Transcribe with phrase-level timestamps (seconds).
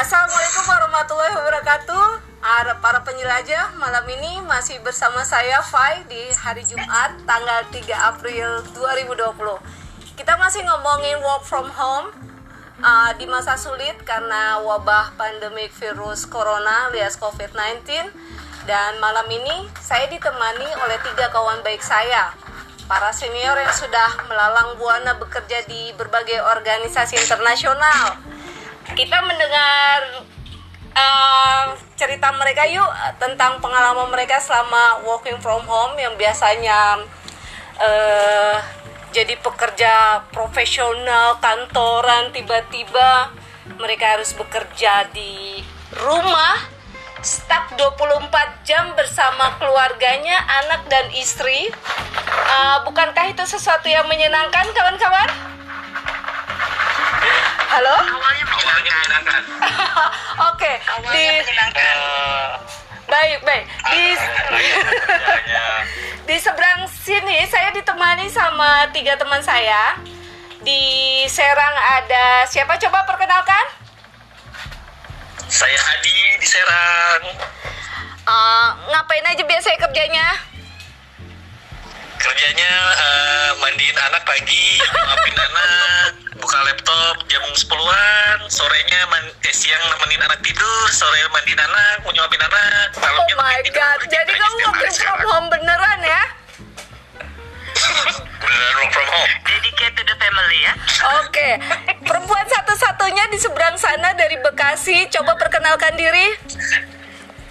[0.00, 2.04] Assalamualaikum warahmatullahi wabarakatuh.
[2.80, 9.60] Para, penjelajah, malam ini masih bersama saya Fai di hari Jumat tanggal 3 April 2020.
[10.16, 12.08] Kita masih ngomongin work from home
[12.80, 17.84] uh, di masa sulit karena wabah pandemik virus corona alias COVID-19
[18.64, 22.32] dan malam ini saya ditemani oleh tiga kawan baik saya
[22.88, 28.39] para senior yang sudah melalang buana bekerja di berbagai organisasi internasional.
[28.94, 29.98] Kita mendengar
[30.94, 32.90] uh, cerita mereka yuk
[33.22, 37.04] tentang pengalaman mereka selama working from home yang biasanya
[37.78, 38.56] uh,
[39.10, 43.34] jadi pekerja profesional kantoran tiba-tiba
[43.78, 45.62] mereka harus bekerja di
[45.98, 46.80] rumah
[47.20, 51.68] stuck 24 jam bersama keluarganya, anak dan istri.
[52.48, 55.28] Uh, bukankah itu sesuatu yang menyenangkan, kawan-kawan?
[57.70, 57.96] Halo?
[58.02, 59.42] Awalnya menyenangkan.
[60.50, 60.72] Oke,
[61.14, 61.96] di menyenangkan.
[63.10, 64.14] baik baik di
[66.30, 69.94] di seberang sini saya ditemani sama tiga teman saya.
[70.66, 70.82] Di
[71.30, 72.74] Serang ada siapa?
[72.74, 73.66] Coba perkenalkan.
[75.46, 77.22] Saya Adi di Serang.
[78.26, 80.26] Uh, ngapain aja biasanya kerjanya?
[82.20, 89.80] Kerjanya eh, mandiin anak pagi, maafin anak, buka laptop jam 10-an, sorenya man eh, siang
[89.86, 93.76] nemenin anak tidur, sore mandiin anak, mau nyuapin anak, Oh my tidur.
[93.76, 95.26] god, jadi kamu working from sekarang.
[95.26, 96.22] home beneran ya?
[98.40, 99.30] Beneran work from home.
[99.42, 100.72] Dedicate to the family ya.
[101.20, 101.48] Oke,
[102.02, 106.34] perempuan satu-satunya di seberang sana dari Bekasi, coba perkenalkan diri.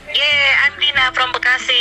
[0.10, 1.78] Yeah, Andina from Bekasi.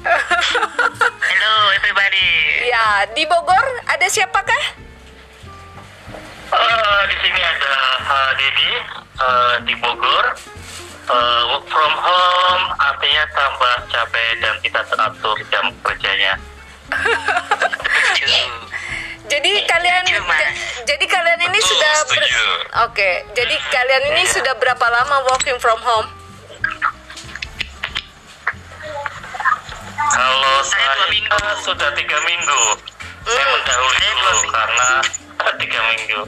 [1.26, 2.30] Hello everybody.
[2.64, 4.79] Ya, di Bogor ada siapakah?
[6.60, 8.70] Eh, di sini ada eh, Dedi
[9.16, 10.26] eh, di Bogor.
[11.02, 16.34] Eh, work from home artinya tambah capek dan tidak teratur jam kerjanya.
[19.26, 20.38] Jadi kalian Setuju, Mas.
[20.38, 20.54] j-
[20.86, 22.30] jadi kalian ini Betul, sudah ber-.
[22.84, 26.08] Oke, jadi kalian ini sudah berapa lama working from home?
[30.10, 31.38] Kalau Saya saya, dua minggu.
[31.62, 32.62] sudah tiga minggu.
[33.22, 34.50] Saya Hmm, mendahului saya dulu dua minggu.
[34.50, 34.88] karena
[35.58, 36.20] tiga minggu.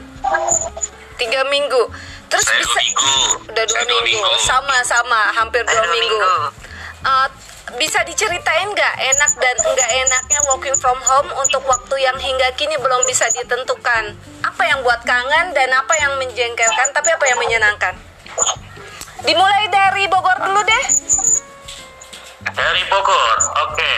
[1.17, 1.83] Tiga minggu.
[2.27, 3.13] Terus Saya bisa dua minggu.
[3.53, 4.25] udah dua Saya dua minggu.
[4.25, 4.41] minggu.
[4.41, 6.17] Sama-sama, hampir Saya dua dua minggu.
[6.17, 6.35] minggu.
[7.03, 7.27] Uh,
[7.73, 12.75] bisa diceritain nggak enak dan enggak enaknya working from home untuk waktu yang hingga kini
[12.75, 14.13] belum bisa ditentukan?
[14.43, 17.93] Apa yang buat kangen dan apa yang menjengkelkan tapi apa yang menyenangkan?
[19.23, 20.83] Dimulai dari Bogor dulu deh.
[22.43, 23.93] Dari Bogor, oke.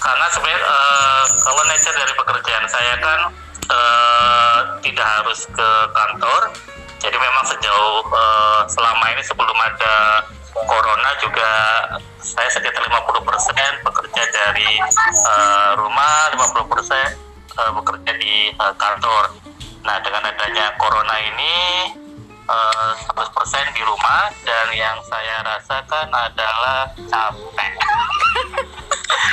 [0.00, 3.20] Karena sebenarnya eh, kalau nature dari pekerjaan saya kan
[3.70, 6.42] eh, tidak harus ke kantor.
[7.00, 10.26] Jadi memang sejauh eh, selama ini sebelum ada
[10.66, 11.50] corona juga
[12.20, 14.70] saya sekitar 50% bekerja dari
[15.00, 19.24] eh, rumah, 50% eh, bekerja di eh, kantor.
[19.80, 21.56] Nah, dengan adanya corona ini
[22.44, 27.72] eh, 100% di rumah dan yang saya rasakan adalah capek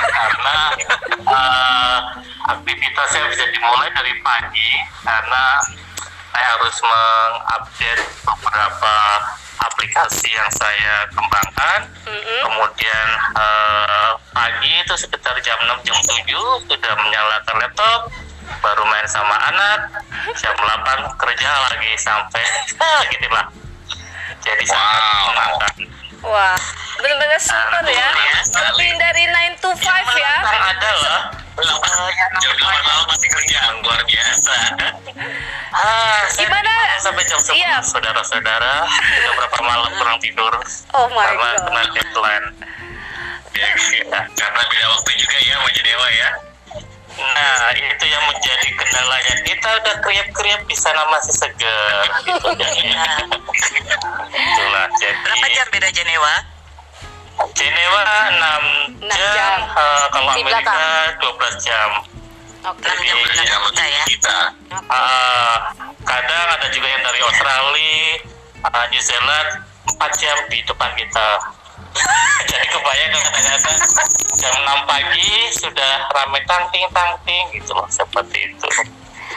[0.06, 0.58] karena
[1.22, 1.97] eh,
[2.53, 4.72] aktivitasnya bisa dimulai dari pagi
[5.03, 5.46] karena
[6.34, 8.96] saya harus mengupdate beberapa
[9.57, 11.90] aplikasi yang saya kembangkan.
[12.07, 12.41] Mm-mm.
[12.46, 18.00] kemudian eh, pagi itu sekitar jam 6 jam 7 sudah menyalakan laptop
[18.62, 19.80] baru main sama anak.
[20.38, 22.44] Jam 8 kerja lagi sampai
[23.12, 23.50] gitu lah
[24.47, 25.74] jadi sangat menyenangkan.
[26.24, 26.59] Wah,
[26.97, 28.09] benar-benar super ya.
[28.74, 28.91] Lebih
[33.38, 34.56] malam masih kerja luar biasa
[35.78, 36.74] ah, saya Gimana?
[36.98, 37.75] sampai jam 11 Iya.
[37.84, 40.53] saudara-saudara udah berapa malam kurang tidur
[40.94, 41.62] Oh my karena god.
[41.64, 42.48] kena deadline
[43.53, 44.20] ya, ya.
[44.34, 46.30] karena beda waktu juga ya sama Jenewa ya
[47.18, 49.34] Nah, itu yang menjadi kendalanya.
[49.42, 52.94] Kita udah kriap-kriap di sana masih seger gitu jadi.
[54.38, 54.86] Itulah.
[55.01, 56.33] Jadi Berapa jam beda Jenewa?
[57.57, 58.63] Jenewa 6 Enam
[59.10, 59.60] jam, jam.
[59.66, 60.78] eh, kalau Amerika
[61.18, 61.90] 12 jam.
[62.63, 64.04] Jam Jadi, belakang kita ya.
[64.09, 64.38] kita.
[64.89, 65.57] Ah,
[66.04, 67.98] kadang ada juga yang dari Australia,
[68.65, 69.50] ah, New Zealand
[69.95, 71.27] 4 jam di depan kita.
[72.51, 73.77] Jadi kebayang kadang-kadang
[74.38, 78.69] jam 6 pagi sudah rame tangting tangting gitu loh seperti itu.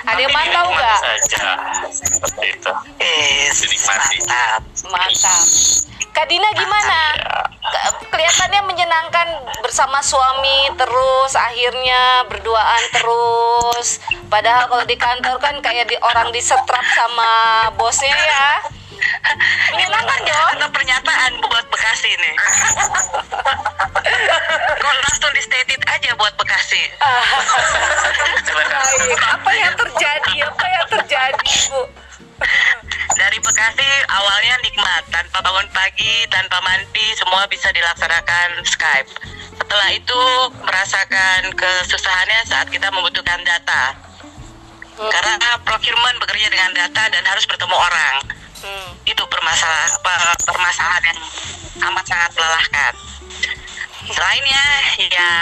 [0.02, 0.98] Ada yang mantau nggak?
[0.98, 1.44] saja
[1.90, 2.72] seperti itu.
[2.98, 4.16] Eh, Dinikmati.
[4.18, 4.60] mantap.
[4.86, 5.46] Mantap.
[6.10, 7.00] Kak Dina gimana?
[7.14, 7.42] Ya.
[7.62, 9.28] Ke- Kelihatannya menyenangkan
[9.60, 14.02] bersama suami terus akhirnya berduaan terus.
[14.26, 17.30] Padahal kalau di kantor kan kayak di orang disetrap sama
[17.74, 18.48] bosnya ya.
[19.70, 20.50] Menyenangkan dong.
[20.58, 22.34] Atau pernyataan buat Bekasi nih.
[24.80, 26.82] Kok langsung di stated aja buat Bekasi.
[28.50, 29.20] Baik.
[29.20, 30.34] Apa yang terjadi?
[30.46, 31.82] Apa yang terjadi, Bu?
[33.20, 39.10] Dari Bekasi awalnya nikmat, tanpa bangun pagi, tanpa mandi, semua bisa dilaksanakan Skype.
[39.60, 40.20] Setelah itu
[40.64, 43.92] merasakan kesusahannya saat kita membutuhkan data.
[45.00, 48.39] Karena procurement bekerja dengan data dan harus bertemu orang.
[48.60, 48.92] Hmm.
[49.08, 51.20] Itu permasalahan per- permasalahan yang
[51.88, 52.92] amat sangat melelahkan.
[54.10, 54.64] Selainnya
[55.00, 55.32] ya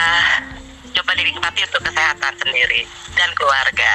[0.94, 2.86] coba dinikmati untuk kesehatan sendiri
[3.18, 3.94] dan keluarga.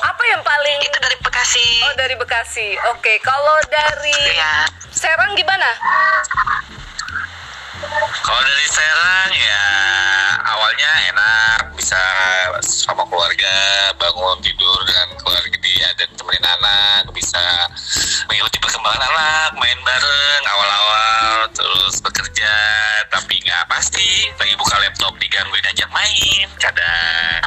[0.00, 1.68] Apa yang paling Itu dari Bekasi.
[1.84, 2.68] Oh, dari Bekasi.
[2.94, 4.64] Oke, kalau dari Ya,
[4.94, 5.70] Serang gimana?
[8.22, 9.64] Kalau dari Serang ya
[10.46, 12.00] awalnya enak bisa
[12.62, 13.54] sama keluarga
[13.98, 17.40] bangun tidur dengan keluarga dia dan temenin anak bisa
[18.90, 22.54] perkembangan anak main bareng awal-awal terus bekerja
[23.06, 24.26] tapi nggak pasti.
[24.34, 27.38] Lagi buka laptop digangguin ajak main kadang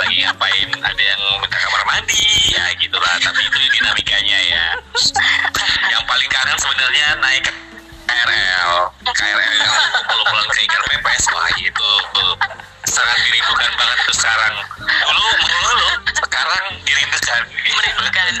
[0.00, 3.12] lagi ngapain ada yang minta kamar mandi ya gitulah.
[3.20, 4.66] Tapi itu dinamikanya ya.
[5.92, 7.52] Yang paling kangen sebenarnya naik ke
[8.08, 8.72] KRL
[9.04, 12.32] KRL yang pulang ke ikan pepes wah itu tuh
[12.88, 14.54] sangat dirindukan banget tuh sekarang.
[14.80, 15.94] Dulu mengeluh
[16.24, 17.42] sekarang dirindukan?
[17.52, 18.32] Merindukan.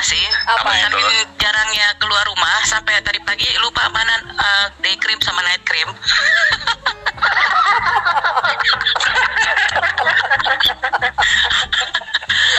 [0.00, 0.24] Bekasi.
[0.48, 0.96] Apa itu?
[0.96, 5.92] Saking jarangnya keluar rumah sampai tadi pagi lupa mana eh, day cream sama night cream.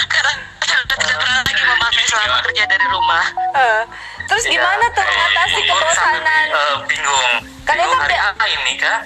[0.05, 0.31] Karena
[0.69, 3.25] sudah tidak pernah lagi memakai selama kerja dari rumah.
[3.57, 3.81] Eh,
[4.29, 6.45] terus gimana tuh mengatasi kebosanan?
[6.45, 7.33] Eh, bingung.
[7.65, 9.01] Kalian bingung kan hari apa ini kak?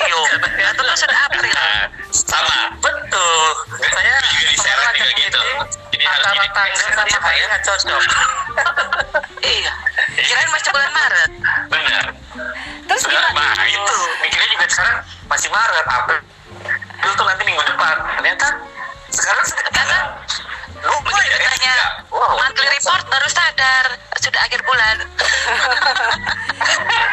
[0.00, 0.20] Iyo,
[0.64, 1.52] itu sudah April.
[6.76, 8.02] Sama hari nggak cocok.
[9.38, 9.72] Iya.
[10.18, 11.30] Kirain masih bulan Maret.
[11.70, 12.04] benar
[12.84, 13.28] Terus gimana?
[13.32, 14.96] Nah itu mikirnya juga sekarang
[15.30, 16.20] masih Maret, April.
[17.00, 17.96] Itu tuh nanti minggu depan.
[18.18, 18.48] Ternyata
[19.08, 19.98] sekarang sudah Ternyata
[20.84, 21.86] lupa Begitu ya.
[22.18, 22.34] Wow.
[22.34, 23.84] monthly report baru sadar
[24.18, 24.96] sudah akhir bulan.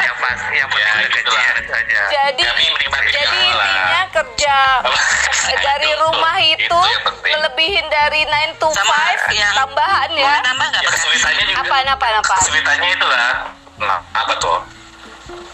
[0.02, 2.00] yang pasti yang penting Ya, gitu gajian saja.
[2.10, 4.58] Jadi Kami menikmati jadi intinya kerja
[5.66, 6.80] dari Itu, rumah itu itu
[7.22, 8.98] melebihin dari 9 to 5 Sama
[9.30, 10.26] yang tambahan ya.
[10.26, 11.60] Mau nambah nggak Ya, kesulitannya juga.
[11.62, 12.34] Apa apa apa?
[12.42, 13.30] Kesulitannya itu lah.
[13.78, 14.58] Nah, apa tuh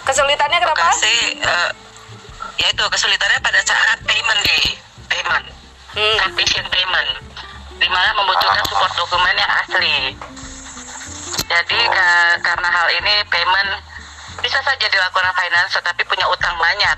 [0.03, 0.77] Kesulitannya kenapa?
[0.81, 1.69] Bekasi eh,
[2.57, 4.59] ya itu kesulitannya pada saat payment di
[5.07, 5.47] payment
[5.93, 6.17] Hmm.
[6.25, 7.21] efficient payment
[7.83, 10.15] di mana membutuhkan support dokumen yang asli.
[11.45, 13.71] Jadi ka- karena hal ini payment
[14.39, 16.97] bisa saja dilakukan finance tetapi punya utang banyak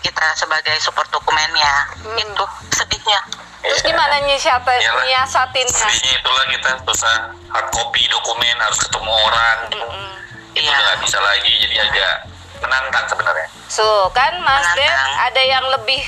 [0.00, 1.70] kita sebagai support dokumennya
[2.16, 3.20] itu sedihnya
[3.60, 5.02] Terus gimana nyiasat- Iyalah.
[5.04, 5.74] nyiasatinnya?
[5.84, 7.14] sedihnya itulah kita susah
[7.48, 10.06] hard copy dokumen harus ketemu orang Mm-mm.
[10.52, 10.70] itu Iya.
[10.70, 12.14] udah nggak bisa lagi jadi agak
[12.60, 14.66] menantang sebenarnya So, kan Mas.
[14.72, 16.02] Ded ada yang lebih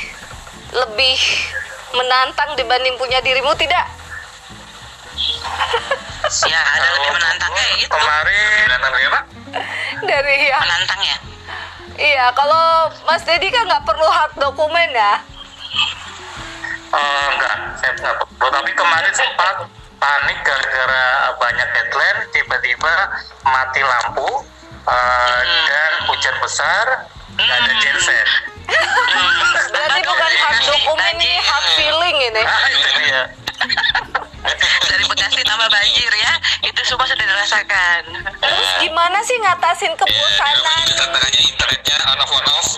[0.72, 1.18] lebih
[1.94, 3.86] menantang dibanding punya dirimu tidak?
[6.44, 9.20] ya ada lebih menantang kayak gitu Kemarin menantang dari apa
[10.04, 10.58] Dari ya.
[10.60, 11.16] menantang ya
[11.98, 15.18] Iya, kalau Mas Dedi kan nggak perlu hard dokumen ya.
[16.94, 18.46] Eh, enggak, saya enggak perlu.
[18.54, 19.66] Tapi kemarin sempat
[19.98, 22.94] panik gara-gara banyak headline, tiba-tiba
[23.42, 24.30] mati lampu
[24.86, 26.86] eh, dan hujan besar,
[27.34, 28.30] nggak ada genset.
[29.68, 32.42] Berarti bukan hard dokumen ini hard feeling ini.
[32.42, 33.22] Ah, itu dia.
[34.88, 36.32] dari Bekasi tambah banjir ya
[36.62, 38.02] itu semua sudah dirasakan
[38.38, 40.78] Terus gimana sih ngatasin ya kebosanan?
[40.80, 42.68] itu tantangannya internetnya on off on off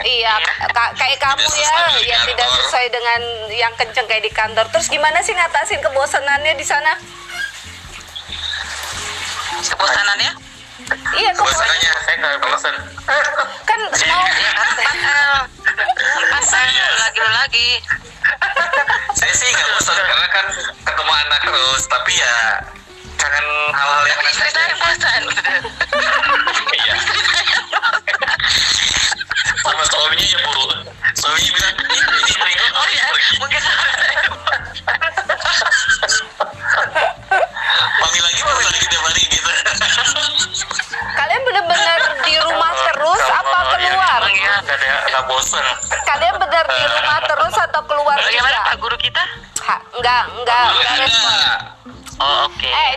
[0.00, 0.34] Iya,
[0.70, 1.72] ka- kayak kamu ya
[2.04, 4.66] yang tidak sesuai dengan yang kenceng kayak di kantor.
[4.68, 6.92] Terus gimana sih ngatasin kebosanannya di sana?
[9.62, 10.30] kebosanannya
[11.12, 11.70] Iya, kebosanan.
[11.70, 12.74] Biasanya saya nggak bosan.
[24.32, 25.70] Hal-hal yang tapi istri saya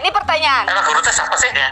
[0.04, 0.68] ini pertanyaan.
[0.68, 1.48] Emang guru siapa sih?
[1.56, 1.72] ya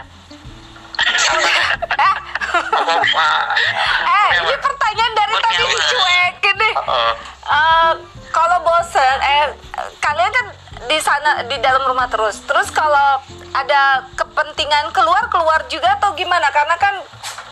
[2.00, 2.16] Hah?
[4.16, 7.92] eh ini pertanyaan dari tadi dicuekin deh Eh, Eh,
[8.30, 9.50] kalau bosen eh
[9.98, 10.46] kalian kan
[10.88, 13.18] di sana di dalam rumah terus terus kalau
[13.52, 16.94] ada kepentingan keluar keluar juga atau gimana karena kan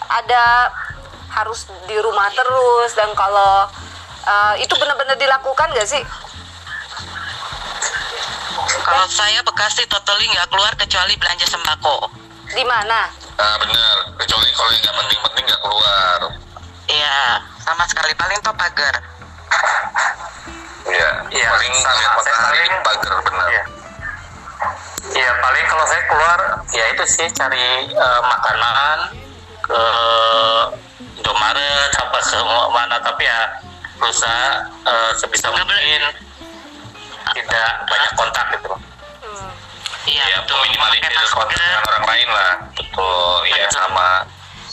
[0.09, 0.71] ada
[1.31, 3.67] harus di rumah terus dan kalau
[4.25, 6.03] eh, itu benar-benar dilakukan gak sih
[8.91, 12.11] Kalau saya Bekasi totally nggak keluar kecuali belanja sembako.
[12.51, 13.07] di mana
[13.39, 16.19] Nah benar, kecuali kalau yang nggak penting-penting nggak keluar.
[16.85, 17.19] Iya,
[17.63, 18.95] sama sekali paling top pagar.
[20.85, 22.11] Iya, Iya, paling sama.
[22.13, 23.47] matahari paling- pagar benar.
[23.49, 23.63] Iya.
[25.11, 28.99] Iya paling kalau saya keluar ya itu sih cari eh, makanan
[29.63, 29.83] ke
[31.17, 33.41] Indomaret apa semua mana tapi ya
[33.97, 34.45] berusaha
[34.85, 36.03] eh, sebisa mungkin
[37.33, 38.73] tidak banyak kontak gitu.
[40.03, 40.59] Iya, Ya, betul.
[40.65, 42.53] minimalisir kontak dengan orang lain lah.
[42.73, 44.11] Betul, iya sama.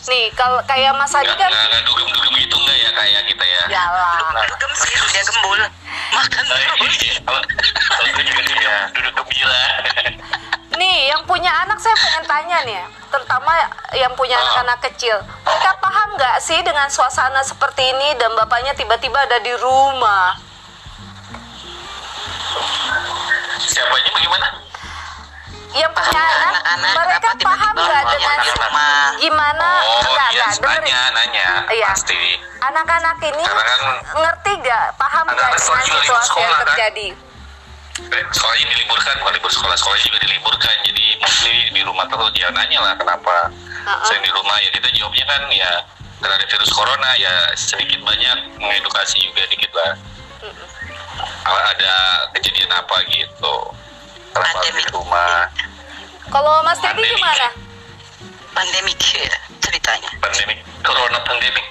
[0.07, 3.43] nih kalau kayak Mas Adi Nggak kan nggak nggak dugem-dugem gitu nggak ya kayak kita
[3.43, 3.61] ya?
[3.67, 4.15] ya lah
[4.47, 5.59] Dugem sih, dia gembul.
[6.09, 6.95] Makan Nah, terus.
[6.97, 7.15] iya.
[7.27, 8.63] Kalau kalau gue juga duduk,
[8.95, 9.63] duduk gembira.
[10.79, 13.51] Nih, yang punya anak saya pengen tanya nih, terutama
[13.91, 14.43] yang punya Oh.
[14.45, 15.17] anak-anak kecil.
[15.43, 20.37] Mereka paham nggak sih dengan suasana seperti ini dan bapaknya tiba-tiba ada di rumah?
[23.77, 24.47] Siapanya bagaimana?
[25.77, 28.39] Yang punya anak-anak mereka kenapa tiba-tiba paham nggak dengan
[29.21, 29.69] gimana?
[29.85, 30.81] Oh, enggak, iya, enggak, dengerin.
[30.81, 31.87] nanya, nanya, Iya.
[31.93, 32.21] pasti.
[32.57, 33.81] Anak-anak ini kan
[34.17, 36.65] ngerti nggak, paham nggak dengan sekolah situasi yang sekolah, kan?
[36.73, 37.07] terjadi?
[37.97, 40.75] Eh, sekolahnya diliburkan, bukan libur sekolah, sekolahnya juga diliburkan.
[40.81, 43.35] Jadi mostly di rumah terus dia nanya lah kenapa
[43.85, 44.05] Ha-ha.
[44.05, 45.71] saya di rumah ya kita jawabnya kan ya
[46.17, 49.93] karena ada virus corona ya sedikit banyak mengedukasi juga dikit lah.
[51.55, 51.95] Ada
[52.33, 53.55] kejadian apa gitu,
[54.31, 54.83] kenapa di Pandemi.
[54.91, 55.47] rumah?
[56.27, 57.15] Kalau Mas Dedi Pandemi.
[57.15, 57.47] gimana?
[58.51, 60.09] Pandemik ya, ceritanya.
[60.19, 61.65] Pandemi, corona pandemik.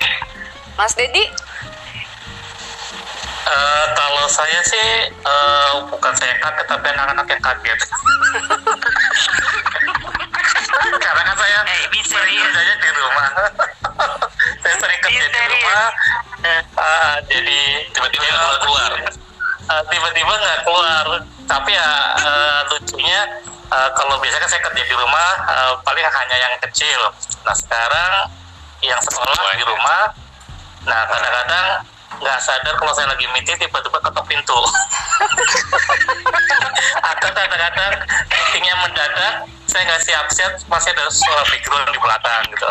[0.74, 1.24] Mas Dedi?
[3.46, 7.78] Eh, kalau saya sih eh, bukan saya kaget tapi anak-anak yang kaget.
[10.98, 13.28] Karena kan saya Eh, bisa sering kerjanya di rumah.
[14.62, 15.86] saya sering kerja di rumah.
[16.76, 18.26] Ah, jadi Tiba-tiba
[18.60, 18.90] keluar.
[19.66, 21.06] Eh, tiba-tiba nggak keluar.
[21.46, 21.90] Tapi ya
[22.22, 23.20] eh, lucunya
[23.70, 27.00] eh, kalau biasanya kan saya kerja di rumah eh, paling hanya yang kecil.
[27.42, 28.30] Nah sekarang
[28.86, 30.14] yang sekolah di rumah.
[30.86, 31.66] Nah kadang-kadang
[32.16, 34.54] nggak sadar kalau saya lagi meeting tiba-tiba ketok pintu.
[37.10, 39.34] Atau kadang-kadang meetingnya mendadak,
[39.66, 42.68] saya nggak siap-siap masih ada suara background di belakang gitu.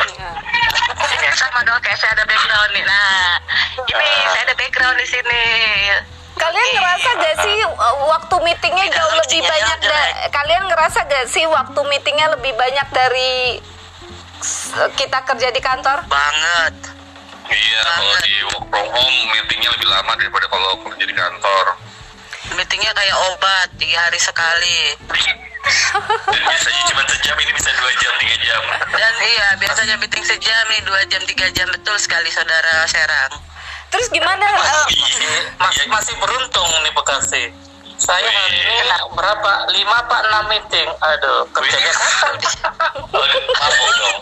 [1.22, 2.84] Ya, sama dong kayak saya ada background nih.
[2.88, 3.38] Nah,
[3.84, 5.44] ini saya ada background di sini.
[6.36, 11.46] Kalian ngerasa gak sih uh, waktu meetingnya jauh lebih banyak da- kalian ngerasa gak sih
[11.48, 13.60] waktu meetingnya lebih banyak dari
[15.00, 16.06] kita kerja di kantor?
[16.06, 16.76] Banget.
[17.46, 21.66] Iya, kalau di work from home meetingnya lebih lama daripada kalau kerja di kantor.
[22.58, 24.78] Meetingnya kayak obat, tiga hari sekali.
[26.30, 28.62] Dan biasanya cuma sejam, ini bisa dua jam, tiga jam.
[28.94, 31.68] Dan iya, biasanya meeting sejam nih, dua jam, tiga jam.
[31.74, 33.34] Betul sekali, saudara Serang.
[33.90, 34.44] Terus gimana?
[34.44, 34.86] uh,
[35.58, 35.88] Mas, Iya.
[35.88, 37.44] masih beruntung nih Bekasi.
[37.96, 38.76] Saya hari ini
[39.10, 39.52] berapa?
[39.72, 40.84] Lima apa enam meeting?
[40.92, 41.94] Aduh, kerjanya
[43.08, 44.18] Waduh, mabuk dong.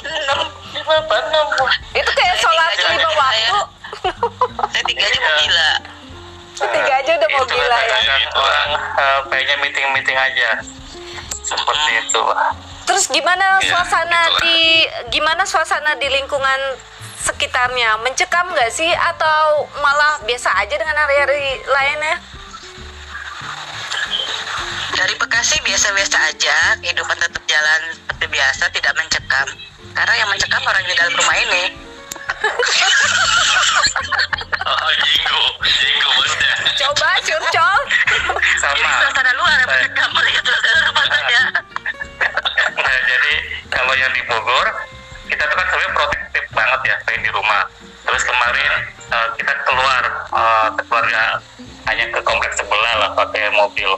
[0.00, 0.38] enam,
[0.72, 1.46] lima apa enam?
[1.92, 3.56] itu kayak sholat Saya lima tiga waktu.
[4.72, 5.70] Saya tiga aja mau gila.
[6.58, 7.76] Tiga aja udah mau Itu gila ya.
[7.76, 8.38] kadang-kadang Gitu.
[8.40, 10.48] Orang eh, pengennya meeting-meeting aja.
[11.38, 12.22] Seperti itu.
[12.88, 14.40] Terus gimana Iya, suasana gitulah.
[14.40, 14.56] di
[15.12, 16.60] gimana suasana di lingkungan
[17.20, 18.00] sekitarnya?
[18.00, 22.16] Mencekam nggak sih atau malah biasa aja dengan hari-hari lainnya?
[24.96, 29.46] Dari Bekasi biasa-biasa aja, kehidupan tetap jalan seperti biasa, tidak mencekam.
[29.94, 31.64] Karena yang mencekam orang di dalam rumah ini.
[34.68, 35.48] Oh, jenggo
[36.12, 36.52] maksudnya.
[36.76, 37.78] Coba curcol.
[38.60, 39.00] Jadi Sama.
[39.00, 41.40] suasana luar yang mencekam melihat suasana rumah saya.
[43.78, 44.66] Kalau yang di Bogor,
[45.30, 47.62] kita tuh kan sebenarnya protektif banget ya, pengen di rumah.
[48.02, 50.02] Terus kemarin eh, kita keluar
[50.34, 51.22] eh, ke keluarga
[51.86, 53.94] hanya ke kompleks sebelah lah pakai mobil.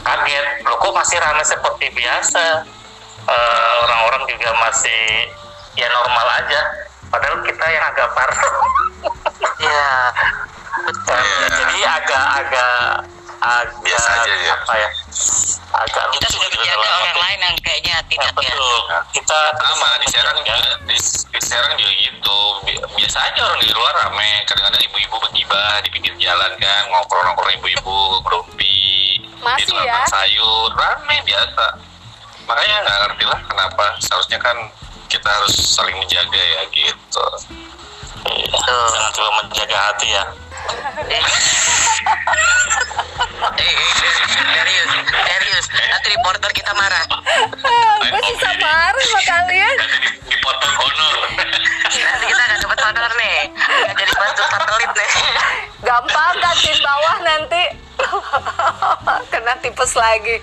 [0.00, 2.64] Kaget, loh kok masih ramai seperti biasa.
[3.28, 5.28] Eh, Orang-orang juga masih
[5.76, 6.60] ya normal aja.
[7.12, 8.48] Padahal kita yang agak parno.
[19.28, 20.56] Kita sama di Serang juga
[20.88, 20.96] di,
[21.28, 25.88] di Serang juga gitu Bi- biasa aja orang di luar rame kadang-kadang ibu-ibu bergibah di
[25.92, 28.24] pinggir jalan kan ngobrol-ngobrol ibu-ibu
[29.44, 30.00] Masih di tukang ya?
[30.08, 31.64] sayur rame biasa
[32.48, 34.56] makanya nggak ngerti lah kenapa seharusnya kan
[35.12, 37.26] kita harus saling menjaga ya gitu
[38.28, 38.60] Iya.
[38.64, 40.24] Jangan coba menjaga hati ya.
[43.48, 45.66] Eh, eh, eh, serius, serius.
[45.70, 47.06] Nanti reporter kita marah.
[47.62, 48.74] marah sama
[55.98, 57.64] gampang kantin bawah nanti.
[59.34, 60.38] Kena tipes lagi.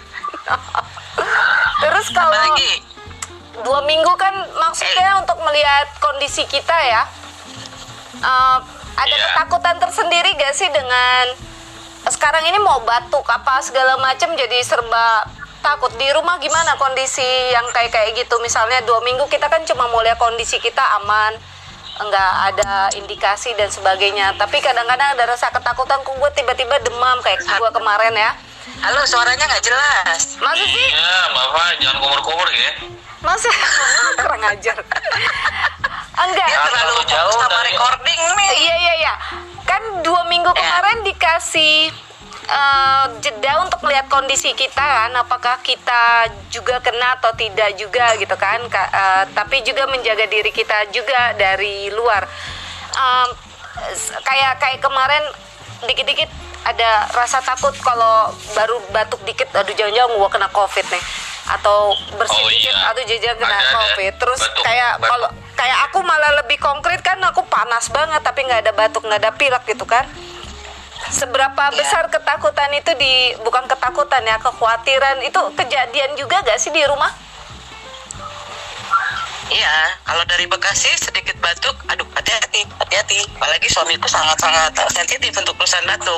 [1.83, 2.83] Terus kalau Apalagi,
[3.63, 7.03] dua minggu kan maksudnya untuk melihat kondisi kita ya.
[8.19, 8.57] Eh,
[8.95, 9.23] ada Iya.
[9.31, 11.35] ketakutan tersendiri gak sih dengan
[12.07, 15.23] sekarang ini mau batuk apa segala macam jadi serba
[15.63, 16.35] takut di rumah?
[16.39, 18.39] Gimana kondisi yang kayak kayak gitu?
[18.43, 21.54] Misalnya dua minggu kita kan cuma mau lihat kondisi kita aman
[21.97, 24.35] nggak ada indikasi dan sebagainya.
[24.35, 28.31] Tapi kadang-kadang ada rasa ketakutan kok gue tiba-tiba demam kayak gue kemarin ya.
[28.81, 30.35] Halo suaranya nggak jelas.
[30.37, 30.87] masa sih?
[30.91, 32.71] Iya bapak jangan kumur-kumur ya.
[33.21, 33.49] Masa?
[34.19, 34.77] Kurang ajar.
[36.15, 36.47] Enggak.
[36.47, 38.49] Dia terlalu jauh sama dari- recording nih.
[38.57, 39.13] Iya iya iya.
[39.63, 40.59] Kan dua minggu Ya.
[40.59, 41.89] kemarin dikasih
[42.47, 48.35] eh, jeda untuk melihat kondisi kita kan, apakah kita juga kena atau tidak juga gitu
[48.35, 48.61] kan.
[48.67, 52.25] Ka- eh, tapi juga menjaga diri kita juga dari luar.
[53.91, 55.23] S- kayak kayak kemarin
[55.83, 56.31] dikit-dikit
[56.63, 61.03] ada rasa takut kalau baru batuk dikit, aduh jangan-jangan gua kena covid nih
[61.45, 62.89] atau bersih Oh, dikit iya.
[62.89, 63.75] aduh jangan kena Ada, ada.
[63.77, 68.49] covid terus Batuk, kayak kalau kayak aku malah lebih konkret kan aku panas banget tapi
[68.49, 70.09] nggak ada batuk nggak ada pilek gitu kan
[71.11, 71.77] seberapa Iya.
[71.77, 77.11] besar ketakutan itu di bukan ketakutan ya kekhawatiran itu kejadian juga gak sih di rumah
[79.45, 83.29] Iya, kalau dari Bekasi sedikit batuk, aduh hati-hati, hati-hati.
[83.37, 86.17] Apalagi suamiku sangat-sangat sensitif untuk urusan batuk.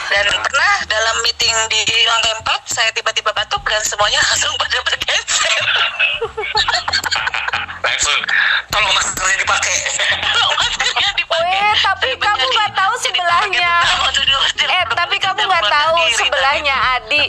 [0.00, 5.60] Dan pernah dalam meeting di lantai 4, saya tiba-tiba batuk dan semuanya langsung pada bergeser.
[7.78, 8.18] langsung
[8.68, 9.76] tolong maskernya dipakai
[10.56, 11.50] Maskernya dipakai.
[11.50, 13.70] Weh, tapi Jadi kamu nggak tahu sebelahnya.
[13.70, 17.22] pakai pertama, aduh, aduh, aduh, eh tapi kamu nggak tahu diri sebelahnya Adi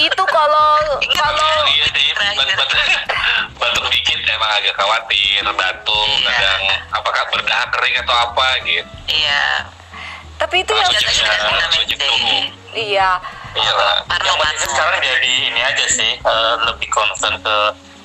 [0.00, 0.70] itu kalau
[1.12, 2.58] kalau iya deh Terakhir.
[3.60, 6.26] batuk, dikit emang agak khawatir batuk Iya.
[6.26, 8.88] kadang apakah berdahak kering atau apa gitu.
[9.08, 9.44] Iya,
[10.42, 10.90] tapi itu yang
[12.74, 13.10] iya.
[13.54, 13.72] iya.
[14.10, 17.56] Parno Yang penting sekarang jadi ini aja sih eh, lebih concern ke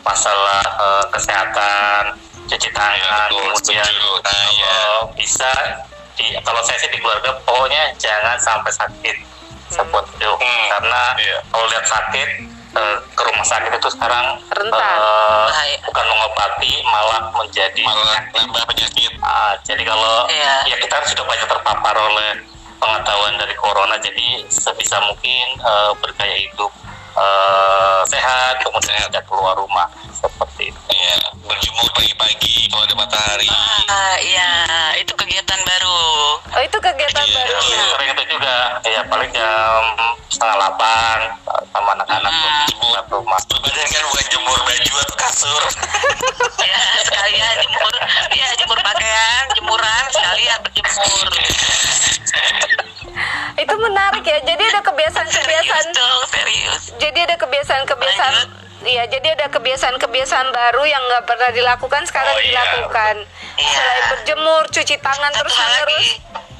[0.05, 2.13] masalah eh, kesehatan,
[2.45, 4.11] cuci tangan, Iya, betul, kemudian setuju.
[4.21, 4.85] Nah, kalau iya.
[5.17, 5.51] bisa
[6.13, 9.17] di kalau saya sih di keluarga pokoknya jangan sampai sakit.
[9.67, 10.31] Seperti itu.
[10.31, 11.37] Hmm, karena iya.
[11.49, 12.29] kalau lihat sakit
[12.77, 14.97] eh, ke rumah sakit itu sekarang Rentan.
[15.49, 15.77] Bahaya.
[15.83, 20.63] bukan mengobati malah menjadi malah nambah penyakit Ah, jadi kalau Iya.
[20.65, 22.31] ya kita sudah banyak terpapar oleh
[22.77, 26.71] pengetahuan dari corona, jadi sebisa mungkin eh, bergaya hidup
[27.17, 30.79] eh, sehat, kemudian tidak keluar rumah seperti itu.
[30.87, 31.26] Iya,
[31.57, 33.49] berjemur pagi-pagi kalau ada matahari.
[33.49, 34.49] Ah, iya,
[35.01, 36.01] itu kegiatan baru.
[36.37, 39.81] oh itu kegiatan Iya, barunya Sering itu juga, ya paling jam
[40.29, 41.17] setengah delapan
[41.73, 42.65] sama anak-anak Hmm.
[42.77, 43.41] keluar rumah.
[43.49, 45.61] Berbadan kan bukan jemur baju atau kasur.
[46.69, 47.93] ya sekalian jemur
[48.31, 51.27] ya jemur pakaian jemuran sekalian berjemur
[53.57, 58.49] itu menarik ya jadi ada kebiasaan-kebiasaan serius dong serius jadi ada kebiasaan-kebiasaan Lanjut.
[58.85, 63.15] Iya, jadi ada kebiasaan-kebiasaan baru yang nggak pernah dilakukan sekarang Oh, iya, dilakukan.
[63.57, 63.73] Iya.
[63.73, 66.07] Selain berjemur, cuci tangan satu terus menerus.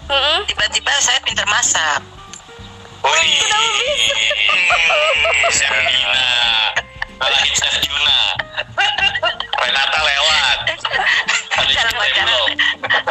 [0.08, 0.38] Mm-mm.
[0.47, 1.99] tiba-tiba saya pintar masak
[3.03, 3.43] Wih,
[5.51, 6.27] Serina.
[7.27, 8.19] Lagi Chef Juna.
[9.58, 10.58] Renata lewat.
[11.75, 12.32] Dalam acara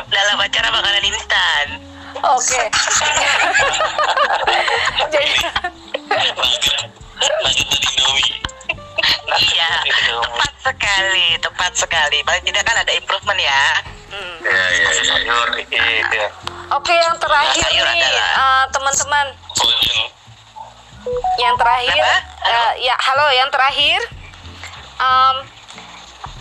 [0.08, 1.66] dalam acara makanan instan
[2.24, 2.62] Oke.
[5.12, 5.32] jadi
[6.08, 6.80] Nugget.
[7.20, 8.45] Nugget dari Indomie.
[9.34, 9.70] Iya
[10.24, 12.18] tepat sekali tepat sekali.
[12.22, 13.62] Paling tidak kan ada improvement ya.
[14.06, 15.02] Iya, iya, iya.
[15.02, 16.22] Sayur, gitu.
[16.72, 19.26] oke yang terakhir Sayur nih eh, teman-teman,
[21.42, 22.02] yang terakhir
[22.46, 23.98] eh, ya halo yang terakhir.
[24.96, 25.36] Em,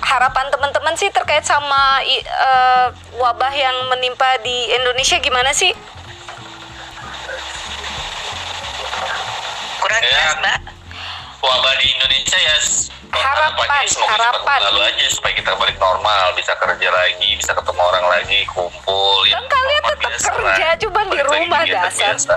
[0.06, 5.74] harapan teman-teman sih terkait sama eh, wabah yang menimpa di Indonesia gimana sih?
[9.86, 10.10] kurang Ya.
[10.10, 10.58] jelas mbak
[11.46, 12.58] Wabah di Indonesia ya
[13.16, 14.60] Harapan, semoga harapan.
[14.60, 19.24] berlalu aja supaya kita balik normal, bisa kerja lagi, bisa ketemu orang lagi, kumpul.
[19.24, 20.76] ya, Kan kalian tetap biasa kerja, lah.
[20.78, 22.12] cuman di Balik rumah, dasar.
[22.12, 22.36] biasa.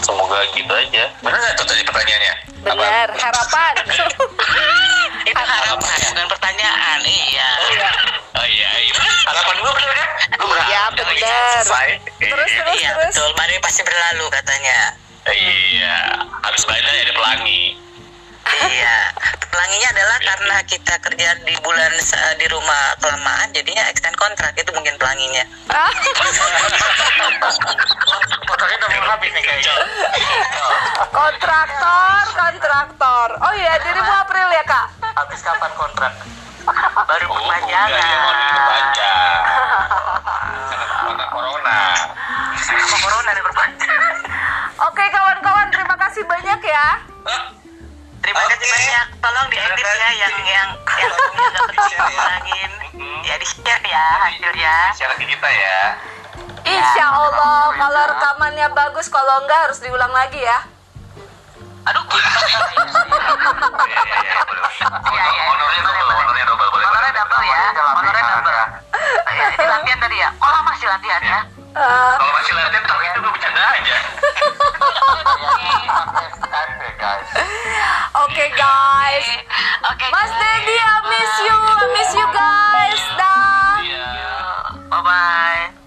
[0.00, 1.04] Semoga gitu aja.
[1.20, 2.34] Benar nggak tuh tadi pertanyaannya?
[2.62, 3.74] Benar, harapan.
[5.22, 7.50] itu harapan bukan pertanyaan iya
[8.32, 8.94] Oh iya, iya.
[9.24, 10.08] Harapan gue bener kan?
[10.32, 11.52] Gue berharap Iya, bener.
[11.54, 11.88] selesai.
[12.18, 12.58] Terus, Iya.
[12.58, 12.78] terus.
[12.80, 14.78] iya betul badai pasti berlalu katanya
[15.22, 16.21] Iya,
[16.62, 17.62] habis badai ada pelangi.
[18.70, 18.96] iya
[19.50, 24.54] pelangi pelanginya adalah karena kita kerja di bulan se- di rumah kelamaan jadinya extend kontrak
[24.54, 25.42] itu mungkin pelanginya
[28.46, 29.74] Kontraknya udah mau habis nih kayaknya.
[31.10, 36.12] kontraktor kontraktor oh iya dirimu April ya kak Habis kapan kontrak?
[37.10, 39.40] baru Oh, ya diperpanjang.
[41.02, 41.78] Karena corona.
[43.02, 44.00] Corona nih berpanjang
[44.82, 45.61] oke kawan-kawan
[46.12, 46.88] kasih banyak ya.
[48.20, 48.68] Terima kasih Oke.
[48.68, 49.06] banyak.
[49.24, 49.96] Tolong diedit ya kasih.
[49.96, 50.68] yang yang yang
[51.72, 52.72] penting ngulangin
[53.24, 54.06] ya di share ya.
[54.20, 55.80] Hasilnya Syarat kita ya.
[56.68, 60.68] Insya Allah kalau rekamannya bagus kalau enggak harus diulang lagi ya.
[61.88, 62.04] Aduh.
[62.04, 62.60] Iya, iya,
[64.20, 64.68] iya, boleh.
[64.68, 65.42] Iya, iya.
[65.48, 66.86] Honornya double, honornya double, boleh.
[66.92, 67.60] honornya double ya.
[67.72, 68.60] Honornya double.
[69.32, 70.28] Ya, ini latihan tadi ya.
[70.44, 71.40] Oh masih latihan ya
[71.72, 73.96] Kalau masih latihan, tapi itu gue bercanda aja.
[78.22, 79.26] Oke guys.
[79.90, 80.06] Oke.
[80.12, 81.58] Mas Dedi, I miss you.
[81.58, 83.02] I miss you guys.
[83.18, 83.82] Dah.
[84.88, 85.81] Bye bye.